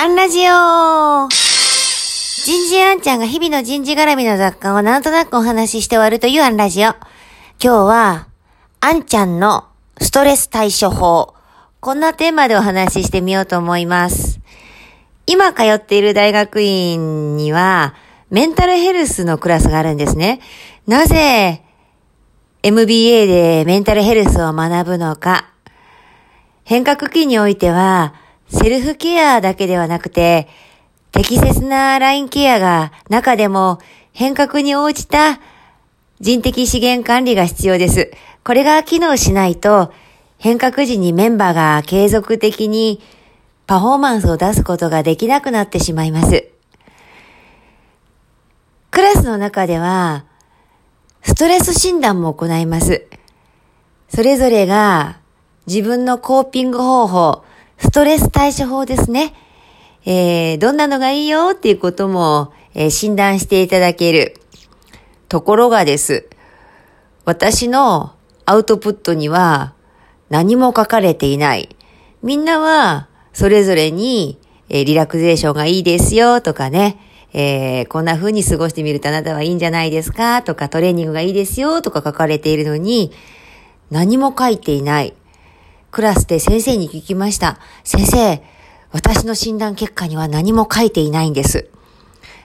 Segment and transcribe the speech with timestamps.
[0.00, 6.90] アンラジオ人事アンちゃんが日々の人事絡みの雑貨をなんとなくお話しして終わるというアンラジオ。
[6.90, 6.98] 今
[7.58, 8.28] 日は、
[8.78, 9.66] アンちゃんの
[10.00, 11.34] ストレス対処法。
[11.80, 14.38] こんなテーマでお話ししてみようと思います。
[15.26, 17.96] 今通っている大学院には、
[18.30, 20.38] メンタルヘルスのクラスがあるんですね。
[20.86, 21.64] なぜ、
[22.62, 25.50] MBA でメンタルヘルスを学ぶのか。
[26.62, 28.14] 変革期においては、
[28.50, 30.48] セルフケアだけではなくて、
[31.12, 33.78] 適切なラインケアが中でも
[34.12, 35.40] 変革に応じた
[36.20, 38.10] 人的資源管理が必要です。
[38.44, 39.92] これが機能しないと、
[40.38, 43.00] 変革時にメンバーが継続的に
[43.66, 46.48] パフォーマンスを出すことができなくなってしまいます。
[48.90, 50.24] クラスの中では、
[51.22, 53.06] ストレス診断も行います。
[54.08, 55.18] それぞれが
[55.66, 57.44] 自分のコーピング方法、
[57.78, 59.34] ストレス対処法ですね。
[60.04, 64.34] えー、どんなのがいいよっていうことも、えー、診断していただける。
[65.28, 66.28] ところがです。
[67.24, 68.14] 私の
[68.46, 69.74] アウトプットには
[70.30, 71.76] 何も書かれていない。
[72.22, 74.38] みんなはそれぞれに、
[74.70, 76.98] えー、リラクゼーションがいいですよとかね、
[77.34, 83.12] えー、こんな風に過ごしてみるとあなたはいいんじゃないですかとかトレーニングがいいですよとか書かれているのに
[83.90, 85.14] 何も書いていない。
[85.90, 87.58] クラスで先生に聞きました。
[87.84, 88.42] 先生、
[88.92, 91.68] 私の診断結果には何も書いていないんです。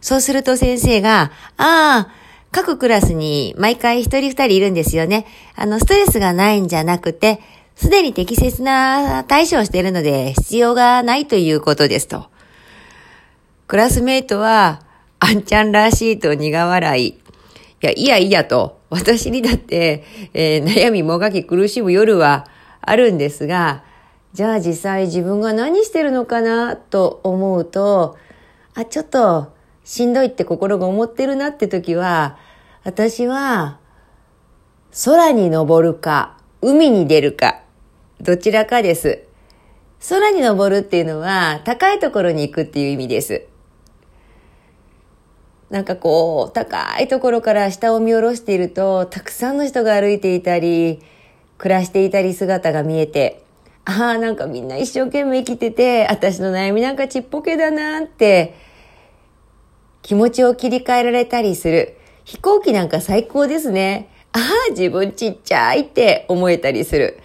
[0.00, 2.08] そうすると先生が、ああ、
[2.50, 5.26] 各クラスに毎回一人二人いるんですよね。
[5.56, 7.40] あの、ストレスがないんじゃなくて、
[7.76, 12.26] すでに適切な対処をしているので必要がないということですと。
[13.66, 14.82] クラスメイトは、
[15.18, 17.06] あんちゃんらしいと苦笑い。
[17.08, 17.16] い
[17.80, 22.46] や、いやいやと、私にだって、えー、悩みもがき苦しむ夜は
[22.82, 23.84] あるんですが、
[24.32, 28.16] じゃあ実際自分が何してるのかなと思うと、
[28.74, 29.52] あ、ちょっと
[29.84, 32.38] しんどいって心が思ってるなって時は、
[32.84, 33.78] 私は
[35.04, 37.62] 空に登るか、海に出るか、
[38.20, 39.24] どちらかです。
[40.08, 43.46] 空に登るっていうのは高いところに行くっていう意味です。
[45.70, 51.00] なんかこう、高いところから下を見下ろしていると、たくさんの人が歩いていたり、
[51.62, 53.44] 暮らしていたり姿が見えて、
[53.84, 58.56] ああ、なんかみんな一生懸命生きてて、私の悩みなんかちっぽけだなって、
[60.02, 61.96] 気持ちを切り替えられたりする。
[62.24, 64.08] 飛行機なんか最高ですね。
[64.32, 67.20] ああ、自分ちっちゃいって思えたりする。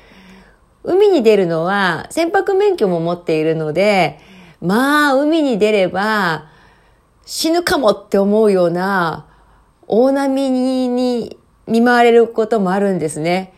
[0.83, 4.19] 海に出るのは船舶免許も持っているので、
[4.61, 6.51] まあ、海に出れば
[7.25, 9.25] 死ぬかもって思うような
[9.87, 13.55] 大波に見舞われることもあるんですね。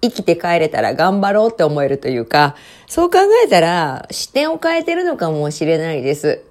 [0.00, 2.54] 生きて帰れたら頑張ろうって思えるというか、
[2.86, 6.44] そう考えたら視点を変えてるのかもしれないです。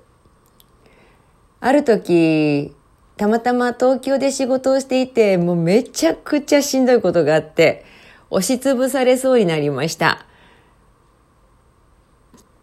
[1.60, 2.76] ある時、
[3.16, 7.84] たまたま東京で仕事をしていて、もうめちゃくちゃしんどいことがあって、
[8.30, 10.26] 押しつぶされそうになりました。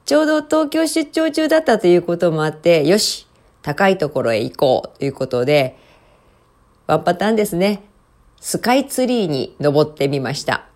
[0.05, 3.27] ちょうど東京出張中だったということもあって、よし、
[3.63, 5.79] 高いところへ行こうということで、
[6.87, 7.83] ワンパターンですね。
[8.39, 10.67] スカイツリーに登ってみました。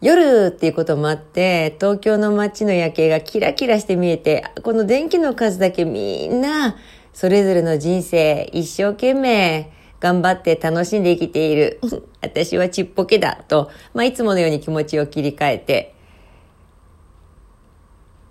[0.00, 6.76] 夜っていうこともあって、東京の街の夜景がキラキラして見えて、この電気の数だけみんな、
[7.12, 11.80] それぞれの人生、一生懸命頑張って楽しんで生きている。
[12.22, 15.94] 私はちっぽけだと、まあ、いつものように気持ちを切り替えて、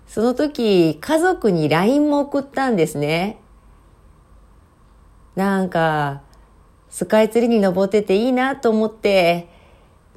[0.06, 3.36] その時、家族に LINE も送ったんですね。
[5.36, 6.22] なんか、
[6.88, 9.48] スカイツリーに登ってていいなと思って、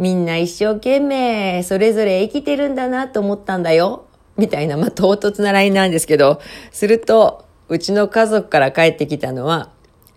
[0.02, 4.08] みんな一生懸命それぞれ生きてるんだなと思ったんだよ。
[4.36, 6.42] みたいな、まあ、唐突な LINE なんですけど、
[6.72, 9.70] すると、うちの家族から帰ってきたのは、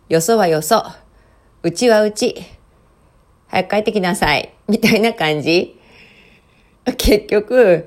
[0.08, 0.82] よそはよそ、
[1.62, 2.34] うちはうち、
[3.48, 5.78] 早く帰ってきなさい、みたいな感じ。
[6.96, 7.86] 結局、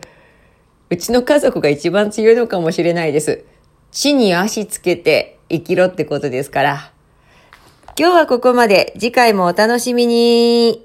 [0.92, 3.44] うちの家族が一番強いのかもしれないです。
[3.90, 6.92] 地に足つけて生きろってことですから。
[7.98, 8.94] 今日はここまで。
[9.00, 10.84] 次回もお楽しみに。